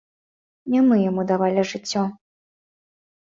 Не 0.75 0.79
мы 0.87 0.95
яму 1.09 1.25
давалі 1.31 1.65
жыццё. 1.71 2.03